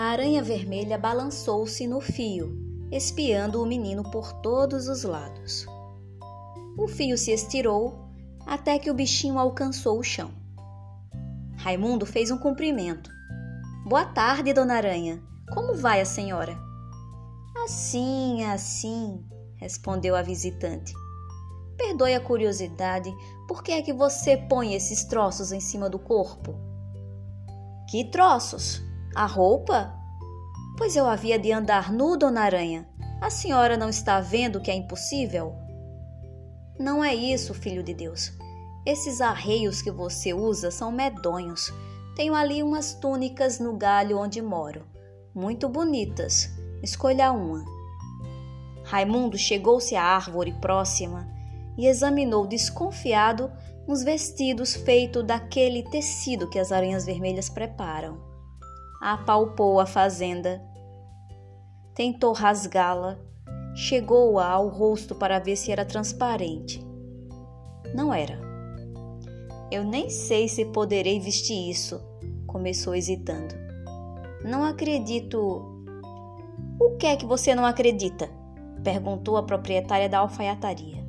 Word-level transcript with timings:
aranha 0.00 0.40
vermelha 0.40 0.96
balançou-se 0.96 1.84
no 1.86 2.00
fio, 2.00 2.56
espiando 2.92 3.60
o 3.60 3.66
menino 3.66 4.08
por 4.12 4.32
todos 4.34 4.86
os 4.86 5.02
lados. 5.02 5.66
O 6.78 6.86
fio 6.86 7.18
se 7.18 7.32
estirou 7.32 8.08
até 8.46 8.78
que 8.78 8.92
o 8.92 8.94
bichinho 8.94 9.38
alcançou 9.38 9.98
o 9.98 10.04
chão. 10.04 10.30
Raimundo 11.56 12.06
fez 12.06 12.30
um 12.30 12.38
cumprimento. 12.38 13.10
Boa 13.86 14.04
tarde, 14.04 14.52
dona 14.52 14.74
Aranha. 14.74 15.20
Como 15.52 15.74
vai 15.74 16.00
a 16.00 16.04
senhora? 16.04 16.56
Assim, 17.64 18.44
assim, 18.44 19.26
respondeu 19.56 20.14
a 20.14 20.22
visitante. 20.22 20.92
Perdoe 21.76 22.14
a 22.14 22.20
curiosidade, 22.20 23.12
por 23.48 23.64
que 23.64 23.72
é 23.72 23.82
que 23.82 23.92
você 23.92 24.36
põe 24.36 24.74
esses 24.74 25.02
troços 25.04 25.50
em 25.50 25.60
cima 25.60 25.90
do 25.90 25.98
corpo? 25.98 26.54
Que 27.90 28.04
troços? 28.04 28.86
A 29.18 29.26
roupa? 29.26 29.92
Pois 30.76 30.94
eu 30.94 31.04
havia 31.04 31.40
de 31.40 31.50
andar 31.50 31.90
nu, 31.90 32.16
dona 32.16 32.42
Aranha. 32.42 32.88
A 33.20 33.28
senhora 33.30 33.76
não 33.76 33.88
está 33.88 34.20
vendo 34.20 34.60
que 34.60 34.70
é 34.70 34.74
impossível? 34.76 35.56
Não 36.78 37.02
é 37.02 37.12
isso, 37.16 37.52
filho 37.52 37.82
de 37.82 37.92
Deus. 37.92 38.30
Esses 38.86 39.20
arreios 39.20 39.82
que 39.82 39.90
você 39.90 40.32
usa 40.32 40.70
são 40.70 40.92
medonhos. 40.92 41.74
Tenho 42.14 42.32
ali 42.32 42.62
umas 42.62 42.94
túnicas 42.94 43.58
no 43.58 43.76
galho 43.76 44.16
onde 44.16 44.40
moro. 44.40 44.86
Muito 45.34 45.68
bonitas. 45.68 46.48
Escolha 46.80 47.32
uma. 47.32 47.64
Raimundo 48.84 49.36
chegou-se 49.36 49.96
à 49.96 50.04
árvore 50.04 50.52
próxima 50.60 51.28
e 51.76 51.88
examinou 51.88 52.46
desconfiado 52.46 53.50
uns 53.88 54.04
vestidos 54.04 54.76
feitos 54.76 55.24
daquele 55.24 55.82
tecido 55.82 56.48
que 56.48 56.60
as 56.60 56.70
aranhas 56.70 57.04
vermelhas 57.04 57.48
preparam. 57.48 58.37
Apalpou 59.00 59.78
a 59.78 59.86
fazenda, 59.86 60.60
tentou 61.94 62.32
rasgá-la, 62.32 63.16
chegou-a 63.74 64.44
ao 64.44 64.68
rosto 64.68 65.14
para 65.14 65.38
ver 65.38 65.56
se 65.56 65.70
era 65.70 65.84
transparente. 65.84 66.84
Não 67.94 68.12
era. 68.12 68.40
Eu 69.70 69.84
nem 69.84 70.10
sei 70.10 70.48
se 70.48 70.64
poderei 70.66 71.20
vestir 71.20 71.70
isso, 71.70 72.00
começou 72.46 72.94
hesitando. 72.94 73.54
Não 74.44 74.64
acredito. 74.64 75.38
O 76.80 76.96
que 76.98 77.06
é 77.06 77.16
que 77.16 77.26
você 77.26 77.54
não 77.54 77.64
acredita? 77.64 78.28
perguntou 78.82 79.36
a 79.36 79.42
proprietária 79.42 80.08
da 80.08 80.18
alfaiataria. 80.18 81.07